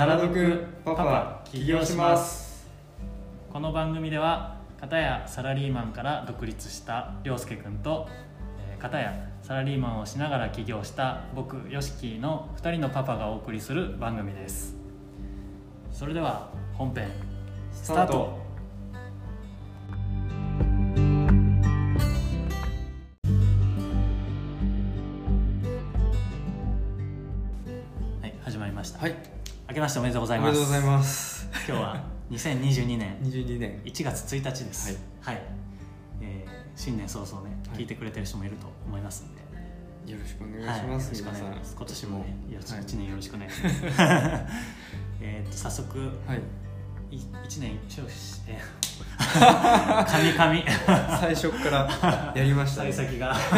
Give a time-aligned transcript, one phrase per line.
[0.00, 2.66] サラドクパパ起業します。
[3.52, 8.08] この番組では片やサラリーマンから独立した涼介君と
[8.66, 14.74] えー片やサラリーマンをしながら起業した僕ヨシキの2人のパパがお送りする番組です。
[15.92, 17.10] それでは本編
[17.70, 18.40] スタート。
[28.22, 29.39] はい始まりました、はい
[29.70, 30.50] 明けましておめでとうござおいます。
[30.50, 31.48] めでとうございます。
[31.68, 33.16] 今日は2022年。
[33.22, 33.80] 22年。
[33.84, 35.00] 1月1日です。
[35.20, 35.40] はい、
[36.20, 37.78] えー新年早々ね、はい。
[37.78, 40.12] 聞いてくれてる人もいると思いますんで。
[40.12, 41.76] よろしくお願いはいします、よろしくお願いします。
[41.76, 42.84] 今年もねよろしく、 はい。
[42.84, 43.76] 1年よろしくお願いします
[45.20, 47.16] えーと早速はい。
[47.16, 50.04] い1年少子えー
[50.36, 51.16] 神々。
[51.20, 52.90] 最初からやりましたね。
[52.92, 53.36] 幸先が。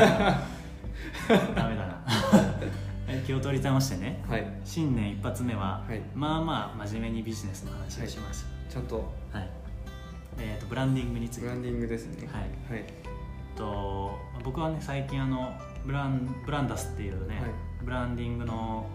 [1.57, 2.03] ダメだな。
[2.05, 2.82] はい
[3.23, 4.47] 気を取りたましてねはい。
[4.65, 6.01] 新年一発目は、はい。
[6.15, 8.47] まあまあ真面目にビジネスの話をします。
[8.69, 8.97] ちゃんと。
[9.33, 9.49] はい、
[10.39, 11.43] えーとブランディングについて。
[11.43, 12.29] ブランディングですね。
[12.31, 12.79] はい。
[12.79, 12.85] はい。
[13.57, 15.53] と僕はね最近あの
[15.85, 17.51] ブランブランダスっていうね、はい。
[17.85, 18.87] ブランディングの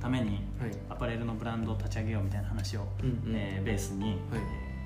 [0.00, 0.26] ために
[0.60, 0.70] はい。
[0.88, 3.36] アパレルのブランドを立ち上げようみたいな話を、うんうん。
[3.36, 4.16] えーベースに、はい。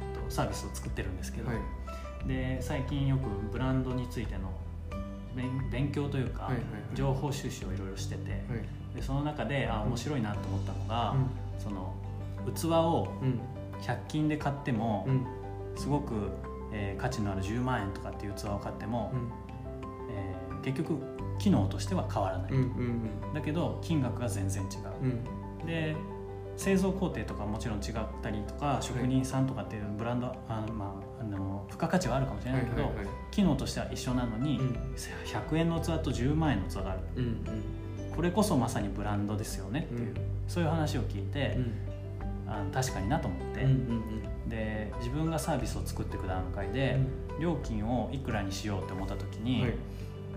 [0.03, 2.29] えーとサービスを作ってるんですけど、はい。
[2.29, 4.53] で最近よくブランドについての
[5.37, 6.51] 勉勉強というか、
[6.95, 8.41] 情報収集をいろいろしてて、はい。
[8.97, 11.27] でその中であ面白いなと思ったのが、うん。
[11.59, 11.95] その
[12.55, 13.41] 器をうん。
[13.81, 15.27] 100均で買っても、うん。
[15.77, 16.31] すごく、
[16.73, 19.31] えー価値のある10万円とかっていう器を買っても、うん。
[20.15, 21.01] えー結局
[21.39, 22.53] 機能としては変わらない、
[23.35, 24.67] だけど金額が全然違
[25.65, 25.67] う。
[25.67, 25.97] で
[26.57, 33.07] 製造工程とかもちろん違ったりとか職人さんとかっていうブランド、あのまあ、あの付加価値はあるかもしれないけど、はいはいはい。
[33.31, 34.69] 機能としては一緒なのに、うん。
[34.97, 37.01] 100円の器と10万円の器がある。
[37.17, 38.15] うんうん。
[38.15, 40.15] これこそまさにブランドですよねっていう、うん。
[40.49, 41.59] そういう話を聞いて、
[42.47, 44.03] あの確かになと思って、うんうん
[44.49, 46.99] で自分がサービスを作っていく段階で、
[47.41, 49.75] 料金をいくらにしようって思った時に、はい。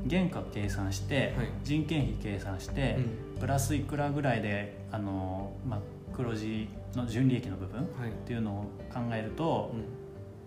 [0.10, 1.50] 原価計算して、はい。
[1.64, 2.98] 人件費計算して、
[3.34, 3.40] うん。
[3.42, 5.80] プラスいくらぐらいであの、まあ、
[6.16, 8.12] 黒字の純利益の部分っはい。
[8.26, 8.64] ていうのを
[8.94, 9.74] 考えると、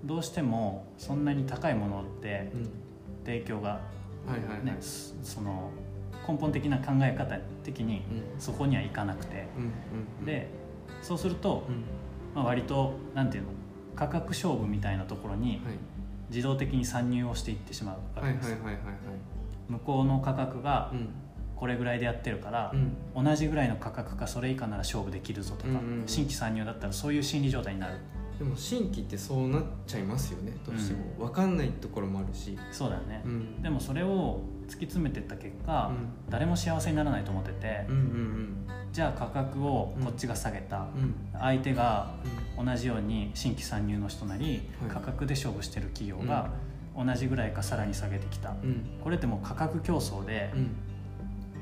[0.04, 2.70] どうしてもそんなに高いものってうん。
[3.25, 3.81] 提供が、
[4.64, 5.70] ねそその
[6.26, 8.04] 根本的な考え方的に
[8.34, 8.41] うん。
[8.41, 9.47] そこにはいかなくて。
[10.25, 10.50] で
[11.03, 11.84] そうすると、うん。
[12.34, 13.50] まあ、割となんていうの
[13.97, 15.60] 価格勝負みたいなところにはい。
[16.30, 18.56] 自動的に参入をしていってしまうわはいけです、
[19.69, 21.09] 向こうの価格がうん。
[21.56, 23.25] これぐらいでやってるから、うん。
[23.25, 27.94] 同じぐらいの価格かそれ以下なら勝負できるぞとか、新規参入だったらそういう心理状態になる
[28.38, 31.26] でも新規ってそうなっちゃいますよねどうしても。
[31.26, 32.56] 分かんないところもあるし。
[32.71, 33.62] そうだよね、うん。
[33.62, 36.31] でもそれを突き詰めていった結果、うん。
[36.31, 38.54] 誰も幸せにならないと思ってて、うんうん
[38.91, 41.03] じゃあ価格をこっちが下げた、うん。
[41.03, 42.15] うん相手が
[42.56, 44.91] 同じように新規参入の人なり、はい。
[44.91, 46.50] 価格で勝負してる企業が
[46.97, 48.87] 同じぐらいかさらに下げてきた、うん。
[49.03, 50.77] これってもう価格競争で、うん。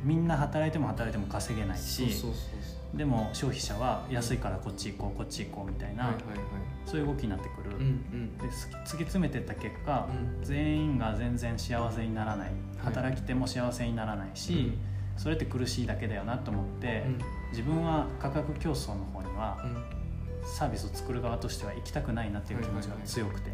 [0.04, 6.38] みんな働いても働いても稼げないしそうそうそうそでも消費者は安いからこっち行こうこっち行こうみたいうな、はいはいはい。
[6.86, 8.38] そういう動きになってくる、うんうん。
[8.38, 10.44] で突き詰めていった結果、うん。
[10.44, 12.52] 全員が全然幸せにならない。
[12.78, 14.78] 働き手も幸せにならないし、
[15.16, 17.18] それって苦しいだけだよなと思って、うん。
[17.50, 20.48] 自分は価格競争の方にはうん。
[20.48, 23.50] サービスを作る側としては行きたくないなっていう気持ちが強くて、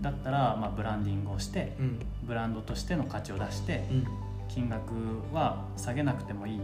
[0.00, 2.06] だったらまあブランディングをしてうんうん。
[2.24, 4.06] ブランドとしての価値を出してうん。
[4.48, 4.92] 金額
[5.32, 6.56] は下げなくてもいい。
[6.56, 6.62] うん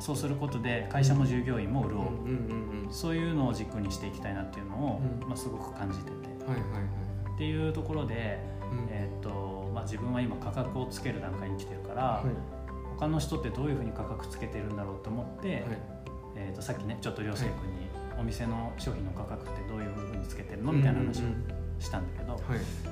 [0.00, 2.00] そうすることで会社も従業員も潤
[2.88, 5.28] う、そういうのを軸にしていきたいなっていうのを、うん。
[5.28, 6.12] まあ、すごく感じてて。
[6.44, 8.38] はいはいはいっていうところで、
[8.70, 8.86] うん。
[8.90, 12.24] えーっとまあ、自分は今価格をつける段階に来てるから、はい。
[12.96, 15.62] 他の人ってどういうふうに価格つけてるんだろうと思って、はい。
[16.36, 17.88] えー、とさっきねちょっと涼介君に
[18.18, 21.22] お店の商品の価格ってどういうふうにつけてるのみたいな話を
[21.80, 22.42] したんだけど、はい。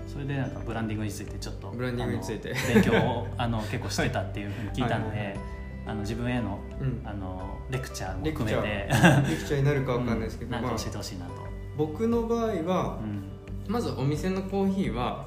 [0.08, 2.54] それでなんかブランディングについてちょっとブランディングについて。
[2.74, 7.02] 勉強をあの結構してたっていうふうに聞いたので、はいはいあの自分へのうん。
[7.04, 8.88] あのレクチャーも含めて。
[8.90, 11.32] ーレクチャーになるかわかんないですけど、う んなんかまあ教えてほしいなと、
[11.76, 13.72] 僕の場合はうん。
[13.72, 15.26] まずお店のコーヒーは、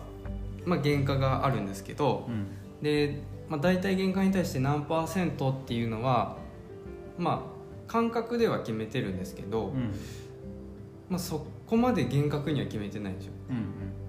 [0.66, 2.48] まあ、原価があるんですけどうん。
[2.81, 6.38] で、まあ、大体原価に対して何パーセントっていうのは
[7.18, 9.92] まあ感覚では決めてるんですけど、うん。
[11.10, 13.34] まあ、そこまで厳格には決めてないんですよ。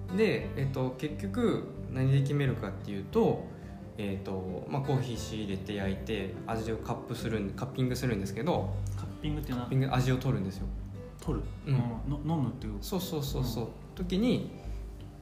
[0.09, 0.17] うん。
[0.17, 3.45] で、えっと、結局何で決めるかっていうと,、
[3.97, 10.67] えっとまあ、コーヒー仕入れて焼いて味をカップするんカッピングするんですけどカッピングってカッピング味を取るんですよ。
[11.19, 11.73] 取る、うん。
[12.25, 14.51] の飲むっていうそうそうそうそう、時に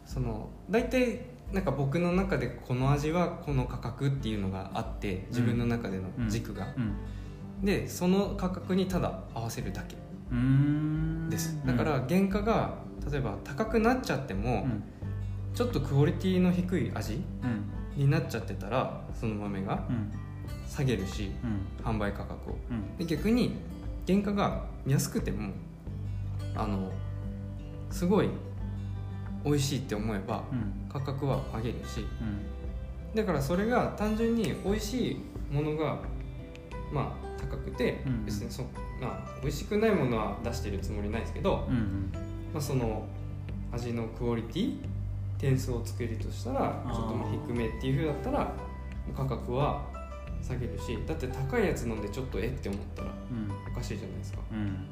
[0.05, 1.21] その大体
[1.53, 7.65] なんか僕の中でこの味はこの価格っていうのがあって自分の中での軸が、うん。
[7.65, 9.95] でその価格にただ合わせるだけ。
[10.31, 11.29] うーん。
[11.29, 11.65] です。
[11.65, 12.75] だから原価が
[13.09, 14.83] 例えば高くなっちゃってうも、ん。
[15.53, 17.63] ちょっとクオリティの低い味うん
[17.95, 20.11] になっちゃってたらその豆がうん。
[20.69, 21.85] 下げるしうん。
[21.85, 22.57] 販売価格を。
[22.69, 22.97] うん。
[22.97, 23.55] で逆に
[24.07, 25.51] 原価が安くても
[26.55, 26.91] あの
[27.89, 28.29] すごい
[29.43, 30.89] 美味しいって思えばうん。
[30.89, 33.15] 価格は上げるしうん。
[33.15, 35.99] だからそれが単純に美味しいものが
[36.91, 38.25] まあ高くてうん。
[38.25, 38.63] 別にそ、
[39.01, 42.09] まあ、美味しくないものは出してるつもりないですけど、うん
[42.53, 43.05] まあ、その
[43.71, 44.77] 味のクオリティ
[45.37, 48.53] 点数をつけるとしたらちょっとまあ低めっていう風だったら
[49.15, 49.85] 価格は
[50.41, 53.71] 下げるしだって高いやつ飲んでちょっとえって思ったらうん。
[53.71, 54.39] おかしいじゃないですか。
[54.51, 54.87] うん。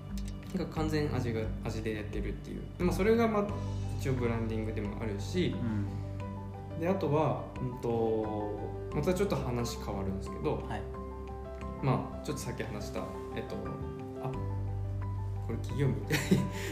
[0.55, 2.61] なんか完全味が味でやってるっていう。
[2.77, 3.47] でもそれがまあ
[3.99, 5.55] 一応ブランディングでもあるし
[6.75, 6.79] うん。
[6.79, 8.59] であとは、うん、と
[8.93, 10.81] またちょっと話変わるんですけどはい。
[11.83, 13.01] まあちょっとさっき話した
[13.35, 13.55] えっと
[14.23, 14.31] あ
[15.45, 15.93] これ企業名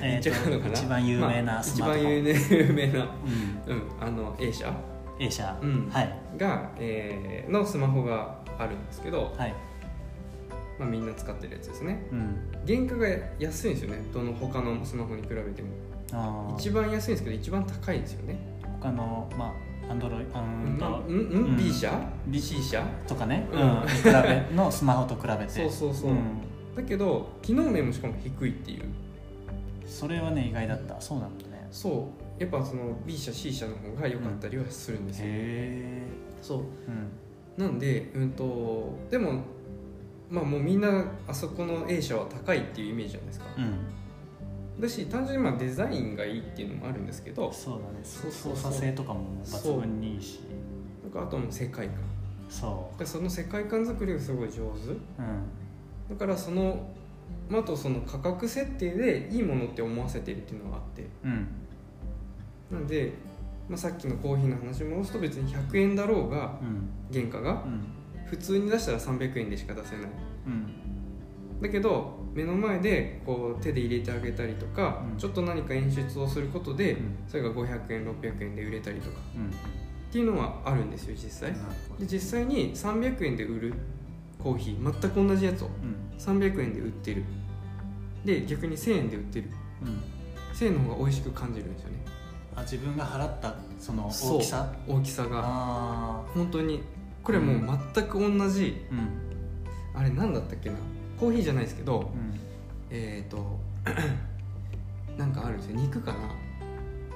[0.02, 0.74] え言っちゃうのかな？
[0.74, 2.28] 一番有名まあなスマートフォン。
[2.30, 3.00] 一番有名な
[3.68, 3.74] うん。
[3.74, 4.74] うんあの A 社。
[5.20, 5.58] A 社。
[5.62, 5.90] うん。
[5.90, 6.18] はい。
[6.38, 9.54] が、えーのスマホがあるんですけど、はい。
[10.80, 12.08] まあ、みんな使ってるやつですね。
[12.12, 12.38] うん。
[12.66, 13.08] 原価が
[13.40, 14.02] 安いんですよね。
[14.14, 15.68] どの他のスマホに比べても。
[16.14, 16.56] あー。
[16.56, 18.40] 一番安いんですけど一番高いんですよね。
[18.82, 19.54] 他のま
[19.88, 21.92] あアンドロイドううんうんうん、うん B 社
[22.28, 22.82] ？B C 社？
[23.08, 23.62] とかね、ううん。
[23.62, 25.50] ん、比べのスマホと比べて。
[25.52, 26.18] そうそうそう、ん
[26.76, 28.84] だけど機能面もしかも低いっていう。
[29.86, 31.00] それはね意外だった。
[31.02, 31.68] そうなんだね。
[31.72, 32.10] そ
[32.40, 32.42] う。
[32.42, 36.02] やっぱその B 社 C 社の方が良かったりはするんですよ、へ
[36.42, 36.60] そう。
[37.58, 37.66] えうん。
[37.66, 39.42] なんでうんとでも
[40.30, 44.82] まあもうみんなあそこの A 社は高いっていうイメージじゃないですか、うん。
[44.82, 47.52] だし単純にまあデザインがいいっていうのもあるんですけど。
[47.52, 48.00] そうだね。
[48.04, 48.72] そうそうそう。
[48.72, 50.40] 操作性とかも抜群にいいし。
[51.04, 51.98] なんかあとはもう世界観。
[52.50, 54.62] そでその世界観作りがすごい上手。
[54.62, 54.72] ううん
[56.12, 56.92] だからその
[57.50, 61.06] まああとその価格設定でいいものって思わせてるっていうのがあって。
[61.24, 61.48] うん。
[62.72, 63.14] なんで、
[63.68, 66.90] まあ、さっきのコーヒーの話に戻すと別に100円だろうがうん。
[67.12, 67.84] 原価がうん。
[68.26, 70.06] 普通に出したら300円でしか出せない。
[70.48, 71.62] うん。
[71.62, 75.18] だけど目の前でこう手で入れてあげたりとか、うん。
[75.18, 77.18] ちょっと何か演出をすることで、うん。
[77.28, 79.18] それが500円600円で売れたりとか。
[79.36, 79.48] うん。
[79.48, 81.54] っていうのはあるんですよ実際。
[82.00, 83.74] で実際に300円で売る
[84.44, 86.40] コーヒー全く同じやつをどうん。
[86.40, 87.24] 300円で売ってる。
[88.26, 89.50] で逆に1000円で売ってる。
[89.84, 90.02] うん。
[90.56, 91.96] 1000円の方が美味しく感じるんですよね。
[92.56, 94.74] あ自分が払ったその大きさ？
[94.88, 95.42] 大きさが。
[95.44, 96.84] あ本当に
[97.24, 100.02] これもう全く同じ、あうん。
[100.02, 100.76] あれ何だったっけな？
[101.20, 102.40] コーヒーじゃないですけどうん。
[102.90, 103.60] えっ、ー、と
[105.18, 105.76] なんかあるんですよ。
[105.78, 106.18] 肉かな？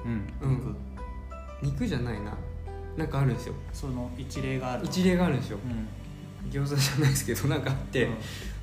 [0.06, 0.12] うん。
[0.42, 0.76] うん。
[1.62, 1.86] 肉。
[1.88, 2.38] じゃないな。
[2.98, 3.56] なんかあるんですよ。
[3.74, 5.60] その一例がある一例があるんですよ。
[5.64, 5.88] うん
[6.50, 8.10] 餃子じゃないですけどなんかあって、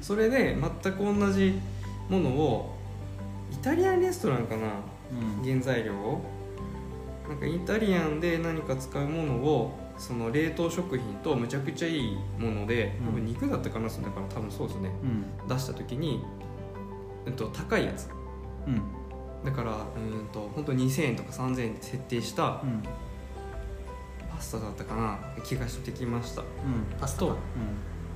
[0.00, 1.58] それで全く同じ
[2.08, 2.76] ものを
[3.52, 4.68] イタリアンレストランかな
[5.12, 5.44] うん。
[5.44, 6.22] 原材料を。
[7.28, 13.06] なんかイタリアンで何か使うものをその冷凍食品とむちゃくちゃいいものでうん。
[13.08, 14.90] 多分肉だったかなだから多分そうですね。
[15.02, 15.48] うん。
[15.48, 16.22] 出した時に、
[17.26, 18.08] えっと、高いやつ。
[18.66, 18.82] うん。
[19.44, 22.82] だからうんと本当2000円とか3000円で設定したうん。
[22.82, 22.90] パ
[24.42, 26.42] スタだったかな気がしてきました。
[26.42, 26.46] うん
[27.00, 27.36] パスタと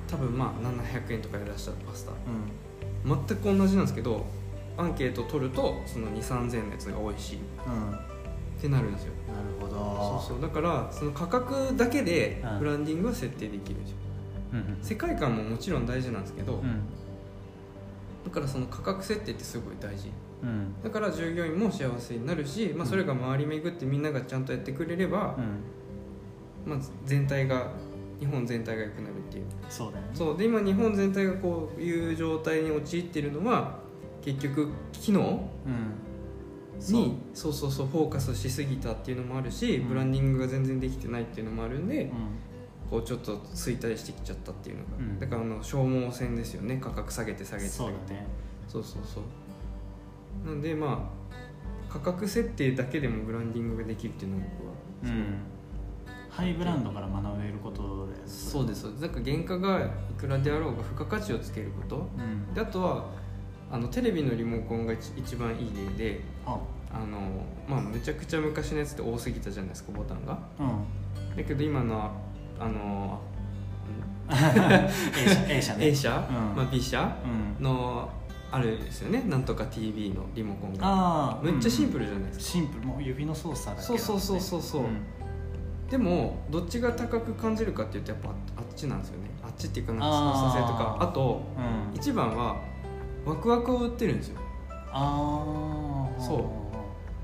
[0.07, 2.11] 多分まあ700円とかで出したパスタ。
[2.11, 2.17] うん。
[2.17, 2.67] うん
[3.07, 4.25] 全く同じなんですけど
[4.75, 7.37] アンケート取るとその2 3 0 0 0のやつが美味しい。
[7.37, 8.03] っうんなる
[8.59, 9.13] てなるんですよ。
[9.59, 9.75] ほど。
[10.21, 10.41] そうそう。
[10.41, 12.59] だからその価格だけでうん。
[12.59, 13.97] ブランディングは設定できるんですよ。
[14.53, 14.77] うんうん。
[14.81, 16.81] 世界観ももちろん大事なんですけど、うん。
[18.25, 20.11] だからその価格設定ってすごい大事。
[20.43, 20.81] うん。
[20.83, 25.59] だから従業員も幸せになるし、まあ、それが回り巡ってみんながちゃんとやってくれれば、うん
[26.67, 27.71] まあ、全体が
[28.19, 29.45] 日本全体が良くなるっていう。
[29.69, 30.11] そうだよね。
[30.13, 30.37] そう。
[30.37, 33.79] で今日本全体がこういう状態に陥っているのは
[34.21, 35.49] 結局機能？
[35.65, 35.93] うん。
[36.79, 37.53] にそう。
[37.53, 39.87] そうそうフォーカスしすぎたっていうのもあるし、うん。
[39.89, 42.11] ブランディングが全然できてないっていうのもあるんで、うん。
[42.89, 45.19] こうちょっと衰退してきちゃったっていうのが、うん。
[45.19, 46.79] だからあの消耗戦ですよね。
[46.81, 47.69] 価格下げて下げて。
[47.69, 48.27] 下げてそうだね。
[48.67, 49.23] そうそうそう。
[50.47, 55.35] なんでまあ価格設定だけでもブランディングができるっていうのは僕はうん
[56.37, 59.01] ハイブランドから学べることでそうですそうです。
[59.01, 59.89] なんか原価がい
[60.19, 62.07] くらであろうが付加価値をつけること。
[62.15, 62.53] うん。
[62.53, 63.05] であとは
[63.71, 66.59] あのテレビのリモコンが一一番いい例であ。
[66.93, 67.17] あの
[67.67, 70.37] まあむちゃくちゃ昔のやつって多すぎたじゃないですかボタンが。
[70.59, 71.35] うん。
[71.35, 72.11] だけど今の
[72.59, 73.19] あの
[74.29, 75.41] A 社。
[75.49, 75.73] A 社。
[75.73, 76.55] ね A 社、うん。
[76.55, 77.17] まあ、B 社
[77.59, 77.63] うん。
[77.63, 78.11] の
[78.51, 79.23] あるんですよね。
[79.27, 81.39] なんとか TV のリモコンが。
[81.41, 82.85] めっちゃシンプルルじゃないですか、シンプル。
[82.85, 83.83] もう指の操作だけね。
[83.83, 85.01] そうそうそうそうそうん
[85.89, 89.29] でもどっちが高く感じるかっていうとやっぱあっちなんですよね。
[89.43, 90.47] あっちっていうかなんかあー。
[90.47, 90.97] 操作性とか。
[90.99, 91.95] あとうん。
[91.95, 92.61] 一番は
[93.25, 94.39] ワクワクを売ってるんですよ。
[94.91, 96.51] ああそ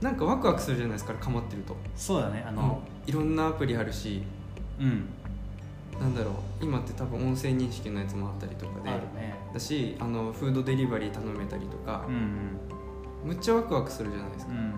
[0.02, 0.04] う。
[0.04, 1.76] なんかワクワクするじゃないですかかまってると。
[1.96, 4.24] そうだねああのいろんなアプリあるし。
[4.80, 5.08] うん、
[6.00, 8.90] なんだろう今って多分音声認識のやつもあったりとかで。
[8.90, 9.36] あるね。
[9.54, 12.06] だしあのフードデリバリー頼めたりとか。
[12.08, 12.58] う、ん
[13.26, 14.74] むっちゃワクワクするじゃないですか、うんうん。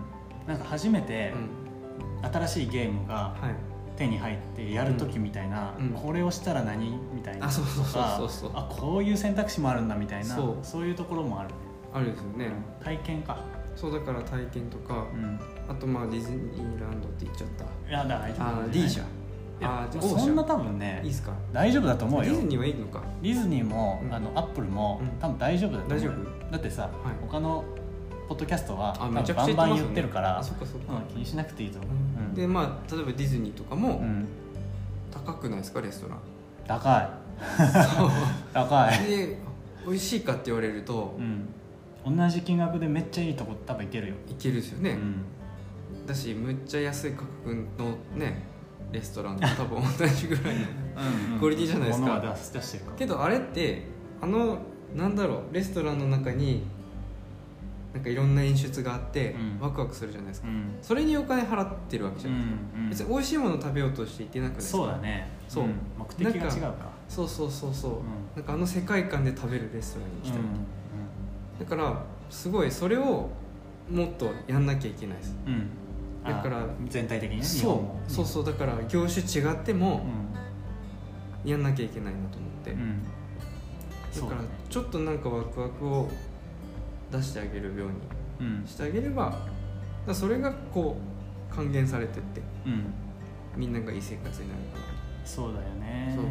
[0.48, 2.30] なんか初めてうん。
[2.30, 5.90] 新しいゲームがはい手に入ってやる時みたいな、うん。
[5.90, 7.46] これをしたら何みたいな。
[7.46, 8.50] あそうそうそうそうそう。
[8.54, 10.64] あこういう選択肢もあるんだみたいなそう。
[10.64, 11.54] そういうところもあるね。
[11.92, 12.84] あるんですよね、うん。
[12.84, 13.38] 体験か。
[13.74, 15.40] そうだから体験とか、うん。
[15.68, 17.64] あとまあディズニーランドって言っちゃった。
[17.64, 19.02] いや大丈夫あー D 社
[19.62, 21.32] あーそんな多分いいねっすか？
[21.52, 22.32] 大丈夫だと思うよ。
[22.32, 23.02] ディズニーはいいのか？
[23.22, 24.14] ディズニーも、うん。
[24.14, 25.08] あのアップルも、うん。
[25.18, 25.98] 多分大丈夫だと思う。
[25.98, 26.10] 大丈
[26.52, 26.92] だってさ、はい。
[27.22, 27.64] 他の
[28.28, 30.42] ポッドキャストはめちゃ分バンバンくちゃ言ってるから
[31.08, 31.94] 気にしなくていいと思う、う
[32.32, 32.34] ん。
[32.34, 34.26] でまあ例えばディズニーとかもうん。
[35.24, 36.18] 高くないですかレストラン？
[36.66, 37.08] 高い。
[38.52, 39.38] 高い、で
[39.86, 41.16] 美味しいかって言われると
[42.06, 46.06] うん、同じ金額でめっちゃいいとこ多分いけるよ、いけるですよね、うん。
[46.06, 48.42] だしむっちゃ安い価格のね
[48.92, 50.50] レストランと多分同じぐらいの
[51.32, 52.06] うん クオリティじゃないですか。
[52.06, 52.96] 物は出す出してるから。
[52.96, 53.82] けどあれって
[54.20, 54.58] あの
[54.94, 56.62] なんだろうレストランの中に
[57.96, 59.58] なんかいろんな演出があって、うん。
[59.58, 60.76] ワクワクするじゃないですか、うん。
[60.82, 62.90] それにお金払ってるわけじゃないですか、うん。
[62.90, 64.78] 別に美味しいもの食べようとして行ってなくないですか。
[64.78, 65.28] そうだね。
[65.48, 65.64] そう。
[65.64, 65.74] ん。
[65.96, 66.90] 目的が違うか。
[67.08, 67.98] そうそうそうそう、うん。
[68.36, 70.44] なんかあの世界観で食べるレストランに行きたい、う
[71.60, 73.30] だからすごいそれを
[73.90, 75.34] もっとやんなきゃいけないです。
[75.46, 75.70] んうん。
[76.22, 78.26] だからあ全体的にね日そうそう。
[78.26, 80.04] そうだから業種違っても
[81.46, 83.02] うやんなきゃいけないなと思って、んうん。
[84.28, 86.10] だからちょっとなんかワクワクを
[87.12, 87.88] 出してあげるよう
[88.40, 88.62] うん。
[88.62, 89.38] にしてあげればだか
[90.08, 90.96] らそれがこ
[91.52, 92.84] う還元されてってうん。
[93.56, 94.78] みんながいい生活になるか
[95.24, 96.12] そうだよね。
[96.14, 96.24] そう。
[96.24, 96.26] い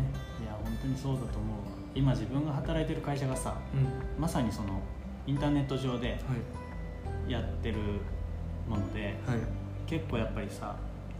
[0.47, 1.63] や本当にそうだと思うわ。
[1.95, 4.21] 今自分が働いてる会社がさなうん。
[4.21, 4.79] まさにその
[5.27, 6.15] インターネット上では
[7.27, 7.31] い。
[7.31, 7.77] やってる
[8.69, 9.39] ものではい。
[9.87, 10.75] 結構やっぱりさ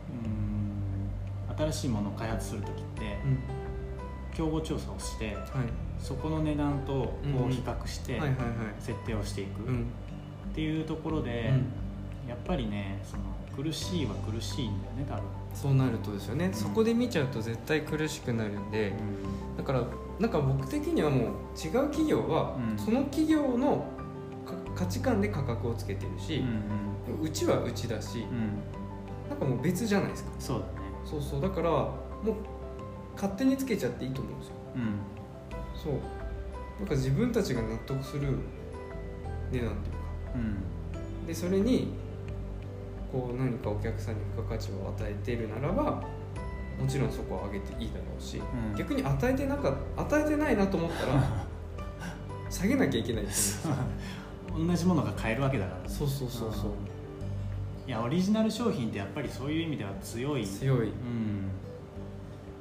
[0.10, 3.40] うーん新しいものを開発する時ってうん。
[4.34, 5.46] 競合調査をしてはい
[6.00, 8.22] そこの値段とこうんう比較して
[8.80, 9.86] 設定をしていくっうん。
[10.54, 12.30] ていうところでうん。
[12.30, 13.24] やっぱりねその
[13.56, 15.24] 苦しいは苦しいんだよね多分。
[15.54, 16.54] そうなるとですよね、ん。
[16.54, 18.94] そこで見ちゃうと絶対苦しくなるんで、
[19.58, 19.84] だから
[20.20, 22.78] なんか僕的にはもう違う企業は、うん。
[22.78, 23.86] その企業の
[24.46, 26.44] か価値観で価格をつけてるうんし
[27.10, 29.30] うん、うちはうちだしうん。
[29.30, 30.32] なんかもう別じゃないですか。
[30.40, 30.72] そうだね。
[31.06, 31.42] そうそう。
[31.42, 31.94] だからも
[32.28, 32.34] う
[33.16, 34.54] 勝手につけちゃっていいと思うんですよ。
[34.76, 34.82] うん
[35.86, 35.94] そう。
[36.80, 38.28] なんか自分たちが納得する
[39.52, 40.00] 値段っていうか。
[40.36, 40.38] う
[41.24, 41.28] ん。
[41.28, 41.94] でそれに
[43.12, 46.04] こう何かお客さんに付加価値を与えてるならば
[46.80, 48.76] もちろんそこは上げていいだろうし、うん。
[48.76, 51.46] 逆に与えてなか与えてないなと思ったら
[52.50, 53.76] 下げなきゃいけないと思うんですよ。
[54.68, 55.90] 同じものが買えるわけだから。
[55.90, 56.72] そうそうそうそう。
[57.88, 60.46] いやオリジナル商品ってやっぱりそういう意味では強い。
[60.46, 60.88] 強い。
[60.88, 61.52] うん。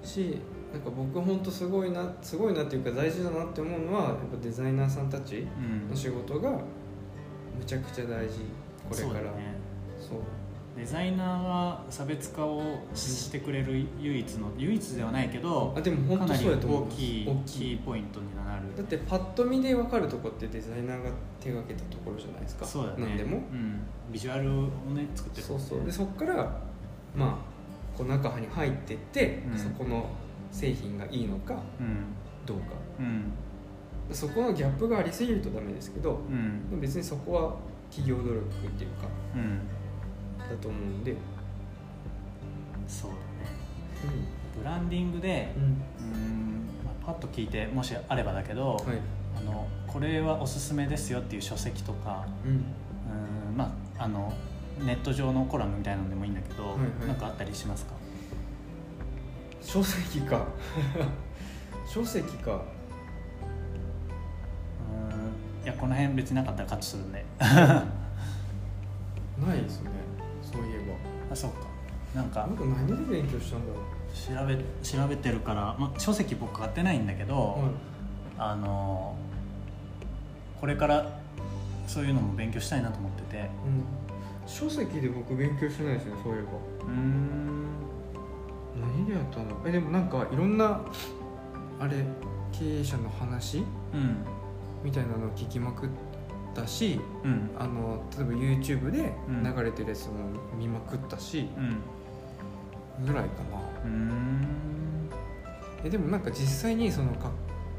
[0.02, 0.38] し
[0.74, 5.88] なんか僕本当すごいなすごいなっていうか大事だなって思うのはやっぱデザイナーさんたちうん。
[5.88, 6.58] の仕事がむ
[7.64, 8.40] ちゃくちゃ大事。
[8.90, 8.96] これから。
[8.96, 9.28] そうだね。
[10.00, 10.18] そう。
[10.76, 12.60] デザイナーが差別化を
[12.92, 18.76] してくれる唯一の唯一ではないけどあでも本当そうやと思大きい大キーポイントになる。
[18.76, 22.66] だってパッと見で分かるとこってデザイナーが手がけたところじゃないですか。
[22.66, 23.06] そうだね。
[23.06, 23.36] 何でも。
[23.36, 24.62] うん、ビジュアルを
[24.92, 25.46] ね作ってる。
[25.46, 25.84] そうそう。
[25.84, 26.34] でそこから
[27.14, 29.56] まあこう中に入ってって、うん。
[29.56, 30.10] そこの
[30.54, 32.04] 製品がいいのかうん。
[32.46, 32.64] どうか。
[33.00, 33.32] うん。
[34.14, 36.20] そこのギャップがありすぎるとダメですけど
[36.80, 37.56] 別にそこは
[37.90, 39.58] 企業努力っていうかうん。
[40.38, 41.16] だと思うんで、
[42.86, 43.20] そうだね。
[44.56, 45.62] ブランディングでうん。
[45.62, 45.70] うん、
[46.84, 48.84] まあ、パッと聞いてもしあればだけど、はい。
[49.36, 52.50] あのこれはおすすめですよっていう書籍とかうん。
[52.52, 52.54] う
[53.52, 54.32] んまああの
[54.84, 57.08] ネット上のコラムみたいなのでもいいんだけど、はいはい。
[57.08, 57.92] なんかあったりしますか？
[59.64, 60.46] 書籍か。
[61.88, 62.62] 書籍か。
[64.90, 65.64] うん。
[65.64, 67.24] いやこの辺別になかったらカットするんで。
[67.40, 67.46] な
[69.54, 69.90] いですね。
[70.42, 70.84] そういえ
[71.30, 71.66] あそうか。
[72.14, 73.80] なんかばなんか何で勉強したんだろ
[74.14, 77.58] 調べ調べてるから、まあ、書籍僕買ってないんだけど、
[78.38, 79.16] あの
[80.60, 81.18] これから
[81.88, 83.50] そういうのも勉強したいなと思ってて。
[83.66, 86.48] うん、書籍で僕勉強してないですねそういえば。
[86.86, 87.83] うん
[88.80, 90.80] 何でやったんだろうえでもなんかいろんな
[91.80, 92.04] あれ
[92.52, 93.58] 経営者の話？
[93.58, 93.62] う
[93.96, 94.16] ん
[94.84, 95.88] みたいなのを聞きまくっ
[96.54, 99.12] たしうんあの例えば YouTube で
[99.56, 100.14] 流れてるやつも
[100.58, 101.76] 見まくったし、うん
[103.04, 103.60] ぐらいかな。
[105.84, 107.30] えでもなんか実際にそのか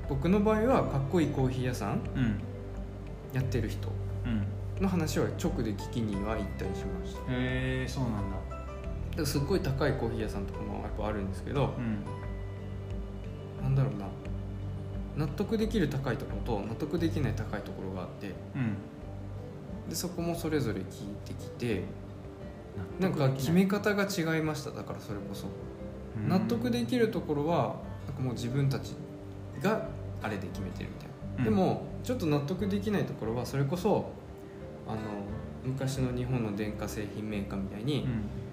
[0.09, 2.39] 僕の場合はかっこいいコーヒー屋さんうん
[3.33, 3.87] やってる人
[4.81, 7.21] の話は直で聞きには行ったりしました。
[7.21, 8.11] へえそうなん
[8.49, 8.54] だ。
[9.21, 12.03] らすっごい高いコーヒー屋さんとかもやっぱあるんですけどうん
[13.63, 14.05] なんだろうな。
[15.17, 18.75] 納得できる高いところと納得できない高いところがあってうん。
[19.89, 20.85] でそこもそれぞれ聞い
[21.25, 21.83] てきて
[22.99, 24.71] なんか決め方が違いました。
[24.71, 25.47] だからそれこそ。
[26.17, 26.29] うん。
[26.29, 27.75] 納得できるところは
[28.07, 28.95] なんかもう自分たち
[29.61, 29.87] が
[30.21, 34.11] あれで決めてるみたいな、でもちょっと納得できないところはそれこそ
[34.87, 34.99] あの
[35.63, 38.44] 昔の日本の電化製品メーカーみたいに、うん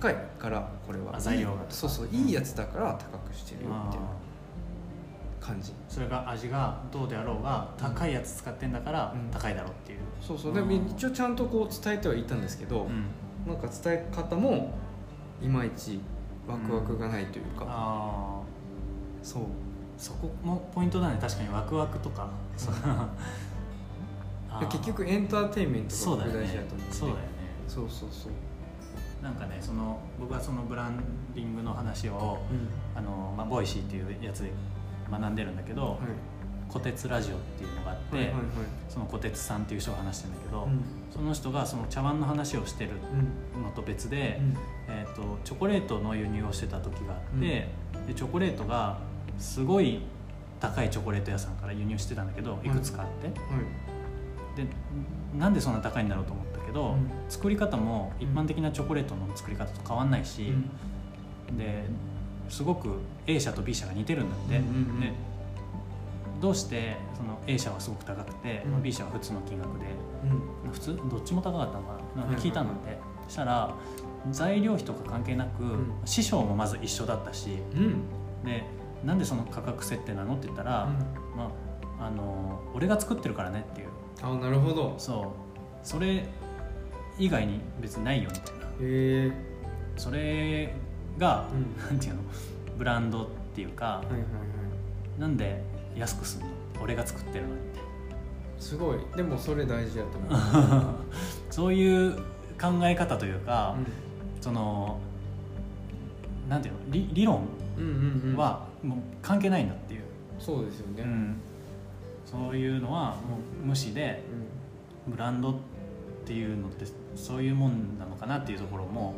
[0.00, 1.16] 高いからこれは。
[1.16, 5.72] あ材料がそうそういいやつだから高くしてるよみたいなあ感じ。
[5.72, 9.30] ーそれが味がどうであろうが高いやつ使ってんだからうん。
[9.30, 9.98] 高いだろうっていう。
[10.20, 10.54] そうそう。
[10.54, 13.06] でも一応ちゃんとこう伝えてはいたんですけど、うん。
[13.46, 14.72] なんか伝え方も
[15.42, 16.00] いまいち
[16.46, 18.40] ワクワクがないというか、あ
[19.22, 19.42] そう。
[19.42, 19.46] ー
[19.98, 22.28] そこもポイントだね確かにワクワクとか。
[24.70, 27.24] 結局エンターテインメントが大事だと思ってそうだよね。
[27.68, 28.32] そうそうそう
[29.22, 30.98] なんかねその僕はそのブラン
[31.34, 32.38] ディングの話を
[32.94, 34.50] あの、まあ、 Voicy っていうやつで
[35.10, 35.98] 学んでるんだけどはい
[36.70, 38.42] 「虎鉄ラジオ」っていうのがあって、はいはいはい。
[38.88, 40.80] その虎鉄さんっていう人が話してるんだけど、うん。
[41.10, 42.92] その人がその茶碗の話をしてる
[43.56, 43.62] うん。
[43.62, 44.56] のと別で、うん。
[44.88, 47.68] えー、とチョコレートの輸入をしてた時があって、
[48.06, 48.98] でチョコレートが
[49.38, 50.00] すごい
[50.60, 53.36] 高いチョコレート屋さんから輸入してたんだけどいくつかあって、はい。
[54.56, 54.66] で
[55.36, 57.10] なんでそんな高いんだろうと思ったけど、うん。
[57.28, 60.54] 作り方も一般的なチョコレートの作り方と変わんないし、
[61.58, 61.84] で
[62.48, 65.00] すごく A 社と B 社が似てるんだって、うんうんうん。
[65.00, 65.12] で
[66.40, 69.86] どうしてその A 社はすごく高くて、B 社は普通の金額で。
[70.64, 70.72] うん。
[70.72, 72.96] 普通どっちも高かったのかな聞いたんだって、
[73.26, 73.74] そしたら
[74.30, 75.92] 材料費とか関係なく、ん。
[76.04, 78.44] 師匠もまず一緒だったしうん。
[78.44, 78.64] で
[79.04, 80.88] なんでその価格設定なのって言ったら、
[81.34, 81.50] ま
[81.98, 83.88] あ、あの俺が作ってるからねっていう。
[84.22, 84.94] あなるほど。
[84.98, 85.50] そう。
[85.82, 86.26] それ
[87.20, 88.64] 以外に別にないよみたいな。
[88.64, 89.32] へえ。
[89.96, 90.74] それ
[91.18, 91.86] が、うん。
[91.86, 92.22] なんていうの？
[92.78, 94.26] ブランドっていうか、はいはいは
[95.18, 95.20] い。
[95.20, 95.62] なんで
[95.94, 96.46] 安くすんの？
[96.82, 97.80] 俺が作ってるのにって。
[98.58, 98.98] すごい。
[99.14, 100.94] でもそれ大事だと思う。
[101.52, 102.16] そういう
[102.60, 104.98] 考え方というか、うその
[106.48, 106.80] なんていうの？
[106.88, 108.36] 理理論んうんうんうん。
[108.36, 110.00] はもう関係ないんだっていう、
[110.38, 111.02] そうですよね。
[111.02, 111.36] うん。
[112.24, 114.22] そういうのはもう無視で
[115.06, 115.54] ブランドっ
[116.24, 119.14] ていうのってそういうもんなのかなっていうところも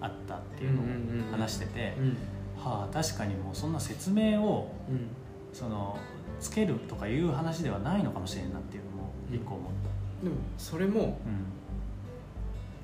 [0.00, 1.94] あったっていうのを話してて、
[2.56, 5.08] はあ確かにもうそんな説明をうん。
[5.56, 5.98] その
[6.38, 9.72] つけるとかいう話ではないのかもしれんなっていうのも一個思っ
[10.20, 11.12] た、でもそれもうん。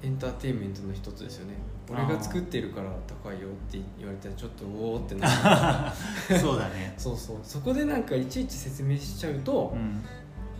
[0.02, 1.54] エンターテインメントの一つですよね。
[1.88, 5.92] 俺が作ってるから高いよって言われたらちょっとおおってな
[6.30, 6.40] る。
[6.40, 6.94] そうだね。
[6.98, 7.36] そうそう。
[7.44, 10.02] そこでなんかいちいち説明しちゃうと、うん。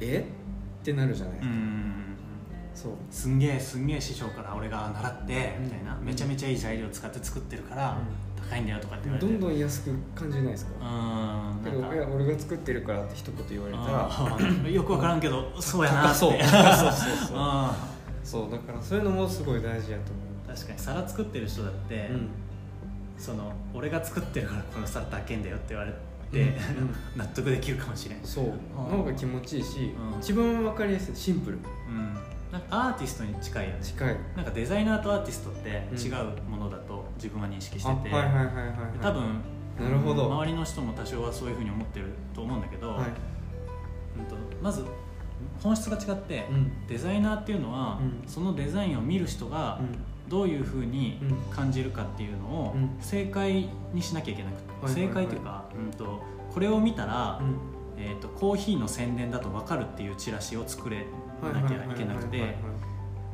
[0.01, 0.25] え？
[0.83, 2.02] ってなるじゃないですか、うん
[2.75, 2.93] そう。
[3.11, 5.65] すんげえすんげえ師匠から俺が習ってうん。
[5.65, 5.97] みたいな。
[6.03, 7.97] めちゃめちゃいい材料使って作ってるから
[8.51, 9.33] 高いんだよとかって言われて。
[9.33, 10.73] どんどん安く感じないですか？
[10.81, 11.65] う、ん。
[11.65, 14.71] けどいや俺が作ってるからって一言言われたら。
[14.71, 16.19] よくわからんけどそうやなって。
[16.19, 17.89] そうそうそうそうあ
[18.25, 18.51] そう。
[18.51, 20.79] だからそういうのもすごい大事やとー確かに。
[20.79, 22.21] 皿作ってる人だって、思う、
[23.19, 25.97] その俺が作ってるからこの皿高いんだよって言われて、
[26.33, 26.47] うん。
[26.47, 26.51] う
[26.87, 28.19] ん納得できるかもしれん。
[28.23, 28.45] そう。
[28.77, 30.21] あーの方が気持ちいいし、うん。
[30.21, 31.17] 一番わかりやすい。
[31.17, 31.57] シンプル。
[31.57, 31.59] う
[31.91, 32.17] ん
[32.53, 33.79] なんかアーティストに近いよね。
[33.83, 34.17] 近い。
[34.37, 35.99] なんかデザイナーとアーティストってうん。
[35.99, 38.11] 違うものだと自分は認識しあて。
[38.11, 38.77] て、はいはいはいはいはい。
[39.01, 39.41] 多分
[39.81, 40.27] なるほど。
[40.27, 43.07] 周りの人も多少はそういうふうに思ってると思うんだけど、はい。
[44.19, 44.85] うんとまず
[45.63, 46.87] 本質が違って、うん。
[46.87, 48.29] デザイナーっていうのは、うん。
[48.29, 49.81] そのデザインを見る人が
[50.29, 51.37] どういうふうにうん。
[51.51, 52.91] 感じるかっていうのをうん。
[53.01, 57.57] 正解にしなきゃいけなくて、正解というか、うん、とこれを見たら、うん。
[57.97, 61.07] えー、とコーヒーの宣伝だと分かるっていうチラシを作れ
[61.51, 62.55] なきゃいけなくて。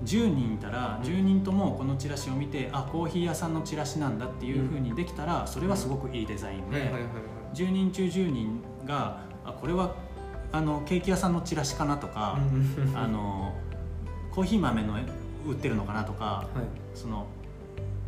[0.04, 6.78] 10人いたら10人ともこのチラシを見てあコーヒー屋さんのチラシなんだっていうふうにできたらそれはすごくいいデザインで。
[6.78, 7.12] はいはいはいはい。
[7.52, 9.96] 10人中10人があこれは
[10.52, 12.96] あのケーキ屋さんのチラシかなとか、うん。
[12.96, 13.56] あの
[14.30, 14.94] コーヒー豆の
[15.44, 16.96] 売ってるのかなとかはい。
[16.96, 17.26] その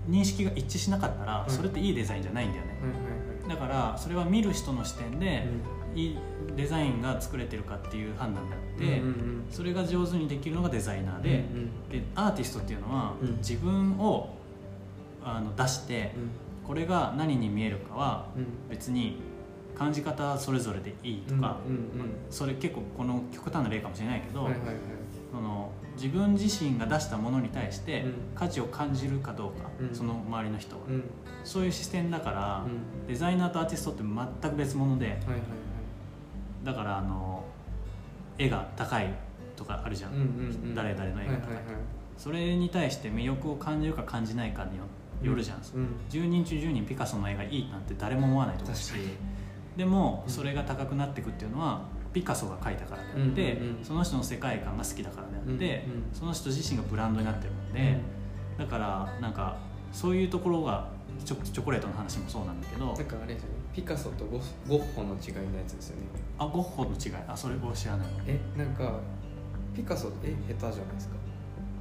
[0.09, 2.87] 認識が一致しなかったらうんそれっていいデザインじゃないんだよね、はいは
[3.17, 5.43] いだからそれは見る人の視点では
[5.95, 6.17] いいい
[6.57, 9.45] デザインが作れてるかっていう判断であって、うんうんうん。
[9.51, 13.37] それが上手にできるのがデザイナーで,、うんうんでアーティストっていうのは、うん。
[13.39, 14.35] 自分を
[15.25, 16.13] あの出して
[16.67, 18.47] これが何に見えるかはうん。
[18.69, 19.19] 別に
[19.77, 22.11] 感じ方それぞれでいいとか、うんうんうん。
[22.31, 24.77] それ結構この極端な例かもしれないけど、はいはいはい。
[25.33, 28.13] その自分自身が出したものに対してうん。
[28.35, 29.95] 価値を感じるかどうか、うん。
[29.95, 31.05] その周りの人は、うん。
[31.45, 33.07] そういう視点だから、うん。
[33.07, 35.41] デザイナーとアーティストって全く別物ではいはいはい
[36.65, 37.45] だからあの
[38.39, 39.13] 絵が高い
[39.57, 40.27] とかあるじゃん、うんうんう
[40.73, 40.75] ん。
[40.75, 41.59] 誰々の絵が高い、
[42.17, 44.85] それに対して魅力を感じるか感じないかによ
[45.23, 45.89] よるじゃん、うん。
[46.09, 48.93] 10人中10人ピカソの絵がいいなんて誰も思わないと思うし。
[49.77, 50.33] でもうん。
[50.33, 53.85] それが高くなっていくっていうのはピカソが描いたからであって、うんうんうん。
[53.85, 57.99] その人の世界観が好きだからであって、うんうんその人自身がブランドになってるので、
[58.59, 59.57] だからなんか
[59.93, 60.89] そういうところが
[61.25, 62.87] チョチョコレートの話もそうなんだけど。
[62.87, 63.55] なんかあれですよね。
[63.75, 66.03] ピカソとゴスゴッホの違いのやつですよね。
[66.39, 67.13] あゴッホの違い。
[67.29, 68.09] あそれを知らない。
[68.27, 68.99] えなんか
[69.75, 71.15] ピカソって絵下手じゃないですか？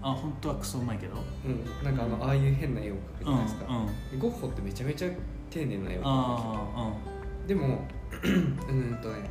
[0.02, 1.16] あ本当はクソうまいけど。
[1.46, 1.84] うん。
[1.84, 3.66] なんかあの、うんああいう変な絵を描くじうんうんゃないですか、
[4.12, 5.10] でゴッホってめちゃめちゃ
[5.50, 6.94] 丁寧な絵を描
[7.42, 7.80] くんでも
[8.70, 9.30] うんとね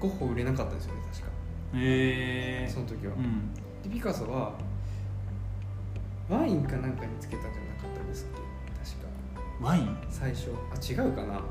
[0.00, 1.28] ゴッホ売れなかったんですよね確か。
[1.74, 2.68] へえ。
[2.72, 3.52] その時は、うん。
[3.82, 4.52] でピカソは
[6.30, 8.51] ワインかなんかにつけたんじゃなかったですっけ？
[9.62, 9.82] ワイン？
[9.84, 10.50] へ最初。
[10.72, 11.28] あ違うかな。
[11.34, 11.42] なん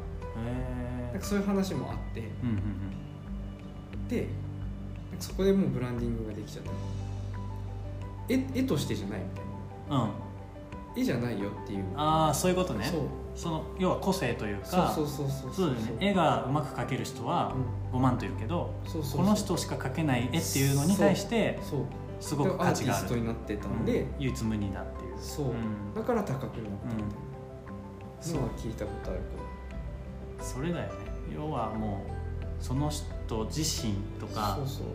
[1.13, 2.19] えかそういう話もあって。
[2.19, 2.61] うんうん
[4.07, 4.27] で
[5.09, 6.71] なんかそこでもうブランディングができちゃった。
[8.29, 9.45] 絵絵としてじゃないみたい
[9.89, 9.97] な。
[9.97, 10.03] うん。
[10.03, 10.09] うん
[10.93, 11.85] 絵じゃないよっていう。
[11.95, 12.83] ああそういうことね。
[12.83, 13.01] そう。
[13.33, 15.69] その要は個性というそうかそうそうそうそう。
[15.69, 15.95] だよね。
[16.01, 17.55] 絵がうまく描ける人は
[17.93, 19.21] 5万といるけど、うんそうそうそう。
[19.21, 21.85] この人しか描けない絵っていうのに対してそう
[22.19, 24.07] すごく価値があアーティストるになってたんで、うん。
[24.19, 25.17] 唯一無二だっていう。
[25.17, 25.93] そう、ん。
[25.95, 27.30] だから高くなったみたいな
[28.21, 28.41] そう。
[28.57, 29.19] 聞いたことある
[30.39, 30.93] それだよね。
[31.35, 34.85] 要はもうその人自身とけどかそうそう。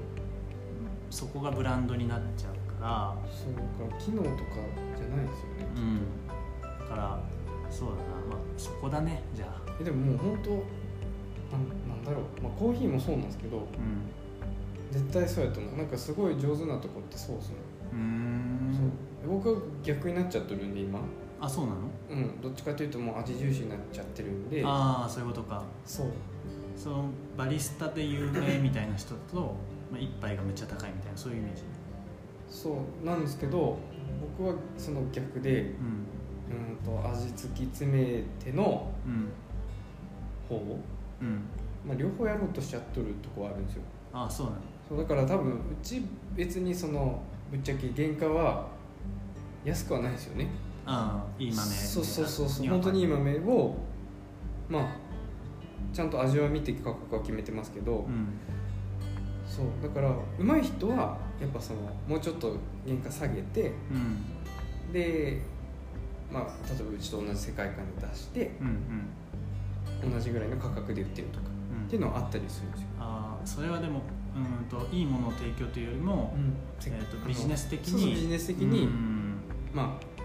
[1.10, 3.16] そこがブランドになっちゃうから。
[3.30, 3.60] そうだ
[3.90, 3.94] か。
[3.94, 4.34] ら機能とか
[4.96, 6.00] じゃないですよね、うん。
[6.78, 7.20] だから
[7.70, 9.62] そうだな、まあ、そこだねじゃあ。
[9.80, 13.64] えでももう本当なんなんだろう、まあ、コーヒーもそうなんですけどうん。
[14.90, 15.76] 絶対そうやと思う。
[15.76, 17.54] なんかすごい上手なとこってそうっすね、
[17.92, 18.74] うーん。
[19.24, 19.30] そう。
[19.30, 21.00] 僕は逆になっちゃってるんで今
[21.40, 21.79] あそうなの？
[22.11, 24.62] うんどっちかというともう味重視になっちゃってるんで。
[24.64, 25.62] ああそういうことか。
[25.85, 26.07] そう。
[26.77, 27.05] その
[27.37, 29.55] バリスタで有名みたいな人と、
[29.90, 31.62] まあ、一杯がめっちゃ高いみたいなそういうイメージ？
[32.49, 33.79] そうなんですけど
[34.38, 36.07] 僕はその逆でうん。
[36.49, 39.29] うんと味突き詰めてのうん。
[40.49, 40.79] 方、
[41.20, 41.40] うん。
[41.87, 43.83] まあ、両方やろうとしちゃっとるとこはあるんですよ。
[44.12, 44.59] ああそうなの。
[44.88, 46.03] そうだから多分うち
[46.37, 47.20] 別にその
[47.51, 48.68] ぶっちゃけ原価は
[49.64, 50.49] 安くはないですよね
[50.87, 52.68] ああいい豆そうそうそうそう。
[52.68, 53.77] 本当にいい豆を
[54.68, 54.96] まあ
[55.92, 58.29] ちゃんと味は見て価格は決めてますけど、うん。
[59.49, 64.92] そうだから上手い人はやっぱそのもうちょっと原価下げてうん。
[64.92, 65.42] で
[66.33, 68.66] まあ例えばうちと同じ世界観で出してうん
[70.05, 70.12] うん。
[70.12, 71.46] 同じぐらいの価格で売ってるとか
[71.79, 71.87] うん。
[71.87, 74.03] っていうのはあったりするんですよ、ああそれはでも
[74.37, 76.35] うんといいものを提供というよりも、
[76.85, 78.14] えー、とビジネス的に。
[78.14, 79.35] ビジネス的に、うん。
[79.72, 80.15] まあ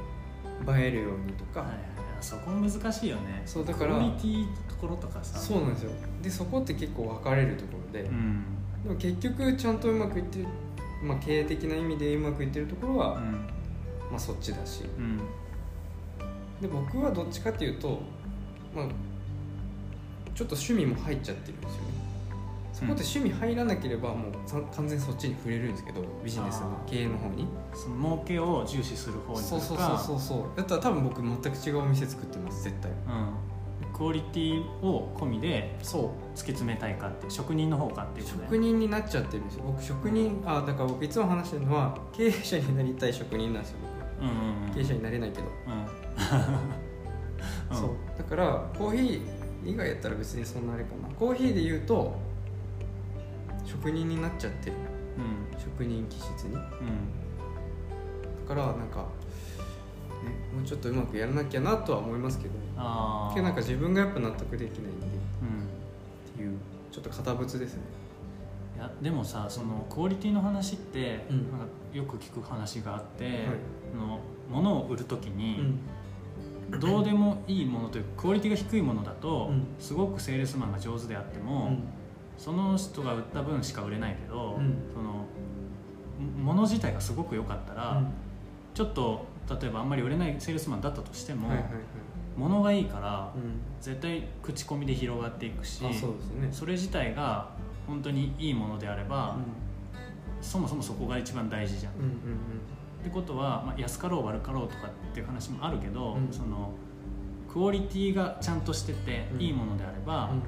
[0.68, 1.84] 映えるようにとか、はいはいはい。
[2.22, 3.42] そこ難しいよね。
[3.46, 3.96] そうだから。
[3.96, 5.40] クオリティところとかさ。
[5.40, 5.92] そうなんですよ。
[6.22, 8.44] でそこって結構分かれるところで、うん。
[8.84, 10.48] でも結局ちゃんとうまくいってる、
[11.04, 13.32] まあ、経営的な意味でうまくいってるところは、うん。
[14.12, 14.84] まあ、そっちだし。
[14.98, 15.18] うん。
[16.62, 18.00] で僕はどっちかっていうと、
[18.76, 18.86] まあ、
[20.36, 22.01] ちょっと趣味も入っちゃってるんですよね
[22.82, 27.48] そこで趣味入らなければもうさ完全にそっちに触れるんですけどビジネスの経営の方に。
[27.76, 30.58] その儲けを重視する方にそうそうそうそうそう。
[30.58, 32.92] だったら多分僕全く違うお店作ってます絶対。
[32.92, 36.04] うん、クオリティを込みでそう
[36.36, 39.64] 突き詰めたいかって職人の方かっていう職人になっちゃってるんですよ。
[39.68, 43.78] 僕職人あだから僕いつも話してるのは経営者になりたい職人なんですよ
[44.22, 44.66] うんうんうん。
[44.66, 45.44] 僕経営者になれないけど、
[47.70, 47.78] うん。
[47.78, 47.90] そう。
[48.18, 51.08] だからコーヒー以外やったら別にそんなあれかな。
[51.16, 52.31] コーヒーで言うと
[53.72, 54.76] 職人になっちゃってる
[55.18, 55.60] うん。
[55.60, 56.54] 職人気質に。
[56.56, 56.64] だう
[58.44, 58.48] ん。
[58.48, 59.08] からなんか、
[60.24, 62.54] ね、もうちょっとうまくやらなきゃなとは思いますけど。
[62.78, 65.06] ああけどなんか自分がやっぱ納得できないんで。
[65.06, 65.64] うん。
[66.34, 66.58] っていう。
[66.92, 67.82] ちょっと堅物ですね。
[68.76, 71.52] いやでもさそのクオリティの話って、うん。
[71.52, 73.36] なんかよく聞く話があって、はい。
[73.96, 75.80] あの物を売る時うに、ん。
[76.80, 79.66] どうでもいいものというかクオリティが低いものだと、うん。
[79.80, 81.78] すごくセールスマンが上手であっても、
[82.42, 84.76] その人が売った分しか売れないけど、うん。
[84.92, 85.28] その
[86.44, 88.02] 物自体がすごく良かったら、
[88.74, 89.26] ちょっと
[89.62, 91.74] 例えばあんまり売れないセールスマンだったとしても、はいはいはい。
[92.36, 93.62] 物がいいからうん。
[93.80, 95.94] 絶対口コミで広がっていくしね。
[96.52, 97.52] それ自体が
[97.86, 99.38] 本当にいいものであれば、
[100.42, 101.94] そもそもそこが一番大事じゃん。
[101.94, 102.10] うんうん
[103.02, 106.28] ってことは、まあ、安かろう悪かろうとかっていう話もあるけど、うん。
[106.32, 106.72] その
[107.52, 109.42] クオリティがちゃんとしててうん。
[109.42, 110.42] いいものであれば、うんうん。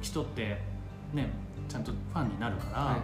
[0.00, 0.73] 人って
[1.14, 1.30] ね
[1.68, 3.00] ちゃんとファンになるから、はい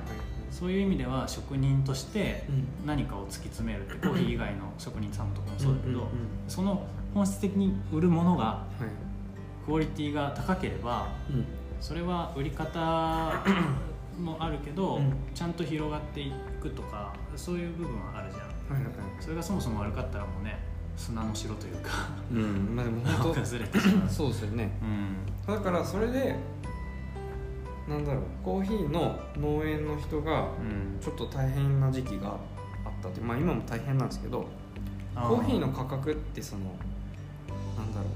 [0.51, 2.66] そういう意味では職人としてうん。
[2.85, 6.07] 何かを突き詰めるって コーヒー以外の職人さんとかもそうだけど、んんん。
[6.49, 9.64] その本質的に売るものがはい。
[9.64, 11.44] クオリティが高ければうん。
[11.81, 13.44] それは売り方
[14.18, 15.12] もあるけど、うん。
[15.33, 18.42] ちゃんと広がっていくとかそういう部分はあるじゃん。
[18.42, 18.94] はいはいはい。
[19.20, 20.59] それがそもそも悪かったらもうね
[20.96, 21.90] 砂の城というか
[22.33, 22.75] うん。
[22.75, 24.09] まあでも本当 崩れてしまう。
[24.11, 24.77] そうですよね。
[25.46, 25.55] うん。
[25.55, 26.35] だからそれで
[27.88, 30.99] なんだろうコーヒーの農園の人がうん。
[31.01, 32.29] ちょっと大変な時期が
[32.85, 34.47] あったってまあ今も大変なんですけど
[35.14, 36.62] あコーヒーの価格ってその
[37.77, 38.07] なんだろ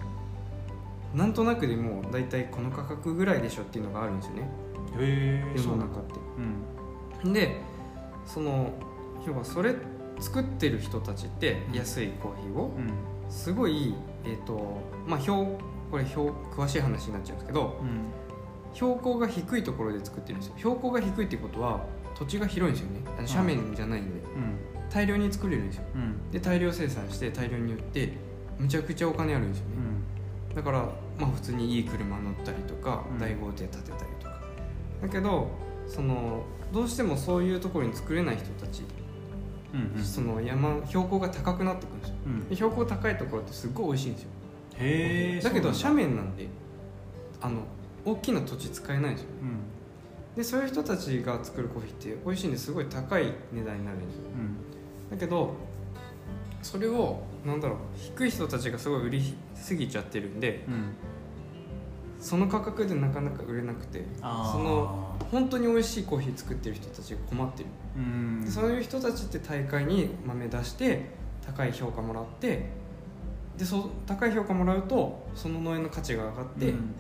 [1.15, 4.49] うなんとなくでもう大体この価格ぐらいでしょっていうのがあるんですよね。
[5.57, 6.15] 世の中って。
[7.25, 7.61] うんで
[8.27, 8.73] その
[9.27, 9.75] 要はそれ
[10.21, 12.93] 作ってる人たちって安いコーヒーをうん。
[13.31, 15.47] すごいえっ、とまあ標
[15.91, 18.05] これ標詳しい話になっちゃうんですけどうん
[18.75, 20.55] 標高が低いところで作ってるんですよ。
[20.59, 21.81] 標高が低いってことは
[22.19, 23.01] 土地が広いんですよね。
[23.19, 24.11] あの斜面じゃないんで。
[24.11, 24.59] うん。
[24.91, 25.85] 大量に作れるんですよ。
[25.95, 26.31] うん。
[26.31, 28.13] で大量生産して大量に売って
[28.59, 29.75] むちゃくちゃお金あるんですよね、
[30.55, 33.19] だからまあ普通にいい車乗ったりとか、うん。
[33.19, 34.41] 大豪邸建てたりとか。
[35.03, 35.49] だけど
[35.89, 38.83] そのどうしてもそういうところに作れない人たち、
[39.73, 40.05] うんうん。
[40.05, 42.15] その山標高が高くなってくるんですよ。
[42.27, 42.49] うん。
[42.49, 44.29] で標高高いところってすっごい美味しいんですよ。
[44.77, 46.49] へえだけど斜面なんで
[47.41, 47.63] あの
[48.05, 50.37] 大きな土地使えないんですようん。
[50.37, 52.73] でそういう人たちが作るコーヒーって美味しいんです。
[52.73, 54.23] ごい高い値段になるんですよ
[55.09, 55.11] うん。
[55.11, 55.55] だけど
[56.63, 60.95] それをなんだろう低い人たちがすごい売りすぎちゃってるんでうん。
[62.21, 68.45] その価格でなかなか売れなくてその本当に美味しいコーヒー作ってる人たちが困ってる、うん。
[68.45, 71.11] でそういう人たちって大会に豆出して
[71.47, 72.71] 高い評価もらって
[73.59, 76.95] でそう高い評価もらうとその農園の価値が上がって、うん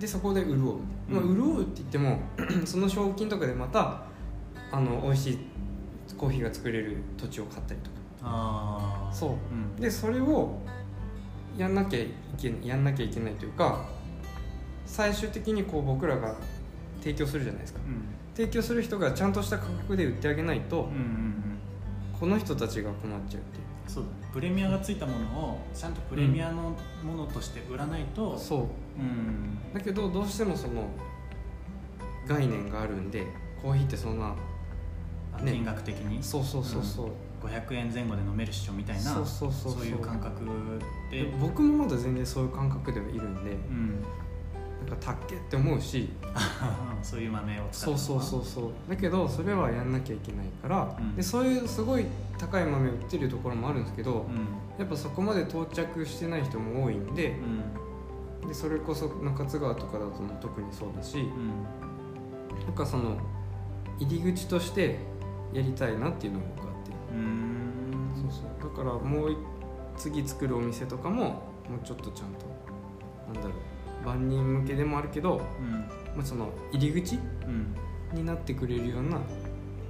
[0.00, 0.74] でそこで潤う、
[1.08, 2.18] まあ、うん潤うって言っても
[2.64, 4.02] その賞金とかでまた
[4.72, 5.38] あの美味しい
[6.16, 7.96] コーヒーが作れる土地を買ったりとか。
[8.22, 9.30] ああそう。
[9.30, 9.76] うん。
[9.76, 10.58] でそれを
[11.56, 12.08] やんなきゃい
[12.38, 13.84] けやんなきゃいけないというか
[14.86, 16.34] 最終的にこう僕らが
[17.00, 17.80] 提供するじゃないですか。
[17.86, 18.04] うん。
[18.34, 21.58] 提供する人がちゃんとした価格で売ってあげないと、うんうんうん。
[22.18, 24.32] この人たちが困っちゃうっていうそうだね。
[24.32, 28.60] プレミアがついたものをちゃんとプレミアのものとして売らないとそう。
[28.98, 29.58] うん。
[29.74, 30.88] だけどどうしてもその
[32.28, 33.26] 概念があるんで
[33.60, 34.34] コーヒーってそんなね。
[35.32, 36.22] あ金額的に？
[36.22, 39.72] そうそうそうそう、500円前後で飲めるっしょみたいなそうそうそう。
[39.72, 40.44] そういう感覚
[41.10, 41.24] で。
[41.24, 43.50] で僕もまだ全然そういう感覚ではいるんで。
[43.50, 44.04] うん
[45.00, 46.10] たっけって思うし。
[47.02, 48.70] そういう豆を使ったそうそうそうそう。
[48.88, 51.16] だけどそれはやんなきゃいけないから、うん。
[51.16, 52.06] でそういうすごい
[52.38, 54.46] 高い豆売ってるところもあるんですけど、うん。
[54.78, 57.38] やっぱそこまで到着してない人も多いんで
[58.42, 58.48] うん。
[58.48, 62.64] でそれこそ中津川とかだと特にそうだしうん。
[62.64, 63.16] なんかその
[63.98, 64.98] 入り口として
[65.52, 66.92] やりたいなっていうのが僕あって。
[67.14, 68.10] うん。
[68.14, 68.70] そうそう。
[68.70, 69.36] だからもう
[69.96, 71.24] 次作るお店とかも
[71.68, 72.46] もうちょっとちゃんと
[73.32, 75.72] なんだろう万人向けでもあるけど、うん。
[76.16, 77.74] まあ、その入り口うん。
[78.18, 79.18] になってくれるような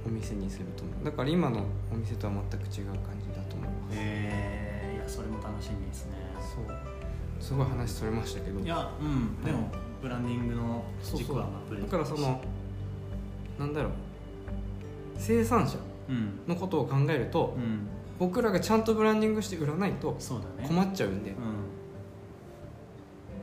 [0.05, 1.05] お店にすると思う。
[1.05, 3.67] だから今のお店とは全く違う感じだと思う。
[3.93, 6.17] へえいやそれも楽しみですね。
[6.39, 6.75] そう。
[7.39, 8.59] すごい話それましたけど。
[8.59, 9.43] いやうん。
[9.43, 9.69] でも
[10.01, 12.41] ブランディングの軸はブレだからその
[13.59, 13.91] なんだろう。
[15.17, 15.77] 生産者
[16.09, 16.39] うん。
[16.47, 17.87] のことを考えると、うん。
[18.19, 20.15] 僕らがちゃんとブランディングして売らないと
[20.67, 21.37] 困っちゃうんで、うん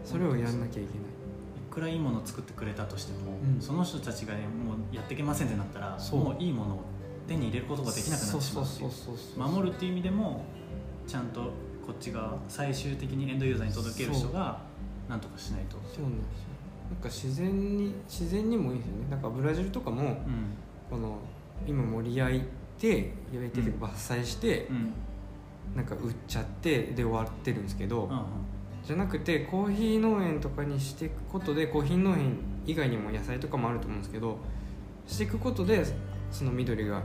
[0.08, 0.86] それをやんなきゃいけない。
[0.86, 3.60] いくらいいものを作ってくれたとしても、うん。
[3.60, 6.20] その人たちが、ね、もうやっていけませんってなったらそう。
[6.24, 6.80] もういいものを
[7.28, 8.54] 手に入れることができなくなってし
[9.36, 10.44] まう守るっていう意味でも
[11.06, 11.42] ちゃんと
[11.86, 14.60] こっちが最終的にエンドユーザーに届ける人が
[15.10, 15.76] なんとかしないと。
[15.94, 16.48] そうなんですよ。
[16.90, 19.10] なんか自然に自然にもいいですよね。
[19.10, 20.16] なんかブラジルとかもうん。
[20.90, 21.18] この
[21.66, 22.42] 今盛り焼い
[22.78, 24.92] て焼いててうん伐採してう、ん。
[25.76, 28.20] なんか売っちゃってで終わってるんですけど、うん
[28.88, 34.38] じゃなくてコーヒー農園とかにしていくことでコーヒー農園以外にも野菜とかもあると思うんですけど
[35.06, 35.84] していくことで
[36.32, 37.02] その緑が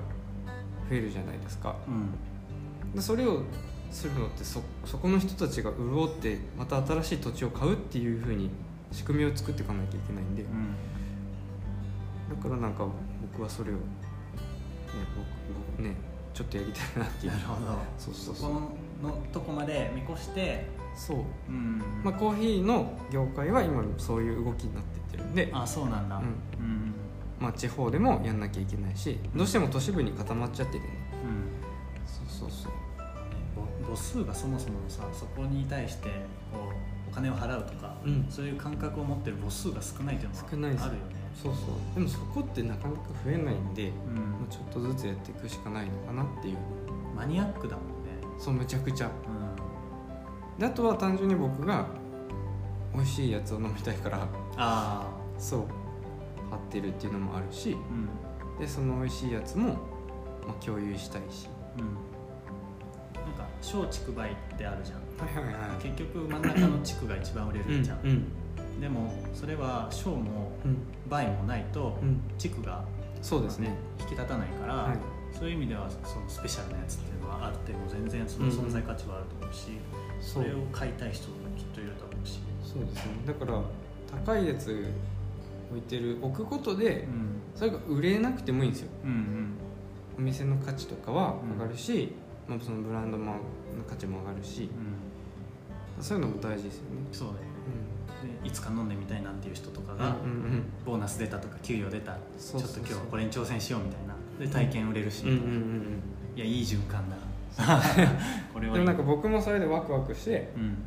[0.89, 1.75] 増えるじゃないですか。
[1.85, 2.95] うん。
[2.95, 3.43] でそれを
[3.91, 8.49] するのってそそこの人たちが潤ってまた新しい土地を買うっていうふうに
[8.93, 10.43] 仕組みを作っていかなきゃいけないんで。
[10.43, 10.75] うん。
[12.33, 12.87] だからなんか
[13.33, 13.81] 僕はそれをね
[15.17, 15.95] 僕僕ね
[16.33, 17.33] ちょっとやりたいなっていう。
[17.33, 17.77] なるほど。
[17.97, 18.51] そうそうそう。
[18.51, 18.53] そこ
[19.03, 21.17] のとこまで見越してそう。
[21.49, 21.81] うん。
[22.03, 25.49] まあコーヒーの業界は今そういう動きになってってるんで。
[25.53, 26.17] あそうなんだ。
[26.17, 26.23] うん。
[26.23, 26.93] うん。
[27.39, 30.97] まあ地方でもやんなきゃいけないしどうしても都市部に固まっちゃってるんでうん。
[32.05, 32.71] そうそうそう。
[33.85, 36.09] 母母数がそもそもさそこに対して
[36.51, 36.71] こ
[37.07, 38.25] うお金を払うとか、うん。
[38.29, 40.83] そういう感覚を持ってる母数が少ないっていうのは少ないです。
[40.85, 41.15] あるよね。
[41.35, 41.95] そうそう。
[41.95, 43.95] でもそこってなかなか増えないんでも
[44.41, 44.45] うん。
[44.45, 46.57] うちょっとずつやっていくしかないのかなっていう。
[47.15, 47.93] マニアックだもんね。
[48.39, 49.07] そうむちゃくちゃ。
[49.07, 49.42] う
[50.57, 51.87] であとは単純に僕が
[52.93, 55.65] 美味しいやつを飲みたいからんあそう
[56.49, 58.59] 貼ってるっていうのもあるしあうん。
[58.59, 59.69] でその美味しいやつも、
[60.47, 61.47] まあ、共有したいし。
[61.79, 61.85] うん。
[63.25, 64.99] なんか小竹梅ってあるじゃん。
[65.17, 68.27] はいはいは結局真ん中の地区が一番売れるじゃん、うん
[68.81, 70.77] でもそれは小もうん。
[71.09, 72.21] 梅もないとうん。
[72.37, 72.83] 地区が、
[73.21, 73.75] そうですね。
[73.99, 74.97] 引き立たないから、はい。
[75.37, 80.43] そういう意味ではそのスペシャルなやつっていうのはあっても全然その存在価値はあると思うし、そそう。
[80.43, 83.11] れを買いたい人もきっといると思うし、そうですね。
[83.27, 83.61] だから
[84.25, 84.87] 高いやつ
[85.69, 88.89] 置いてる置くことでうん、それが売れなくてもいいんですよ。
[89.03, 89.53] うんうん。
[90.17, 92.13] お店の価値とかは上がるし、
[92.47, 93.37] まあ、そのブランドもの
[93.87, 94.69] 価値も上がるし
[95.97, 96.03] うん。
[96.03, 97.07] そういうのも大事ですよね。
[97.11, 97.47] そうだよね。
[98.41, 100.15] うでいつか飲んでみたいなんていう人とかんが、
[100.85, 104.13] ボーナス出たとか給与出たちょっと今日はこれに挑戦しようみたいな。
[104.39, 107.15] で体験売れるし、いやいい循環だ
[108.53, 108.67] これはいい。
[108.67, 110.77] うんでもなんか僕もそれでワクワクしてうん。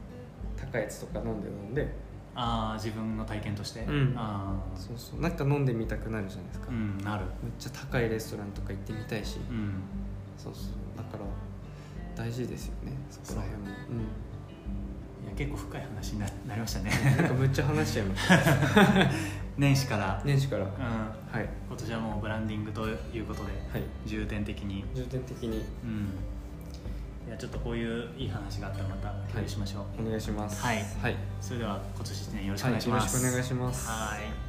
[0.56, 2.06] 高いやつとか飲んで飲んで。
[2.38, 4.14] ああ自分の体験として、うん。
[4.16, 5.20] ああそうそう。
[5.20, 7.24] なんか飲んでみたくなるじゃないですか、うめっんなる。
[7.58, 9.72] ちゃ高いレストランとか行ってみたいし、うん。
[10.36, 10.96] そうそう。
[10.96, 11.24] だから
[12.24, 12.92] 大事ですよね。
[13.10, 13.68] そこら辺も。
[15.24, 16.90] いや結構深い話にな なりましたね。
[16.90, 18.36] うんなんかむっちゃ話しちゃいました
[19.56, 20.64] 年始から、年始から。
[20.64, 21.48] うん、はい。
[21.68, 23.82] 今年はもうブランディングということではい。
[24.04, 24.84] 重点的に。
[24.94, 25.64] 重点的に。
[25.82, 26.08] うん
[27.26, 30.62] いやちょっとこういういい話があったらまた共有しましょう、お願いします。
[30.62, 30.76] はい。
[31.02, 33.88] はい、それでは今年1年よろしくおはい、願いします、よろしくお願いします。
[33.88, 34.45] はい